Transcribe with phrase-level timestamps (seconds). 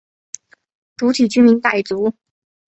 [0.97, 2.15] 主体居民傣族。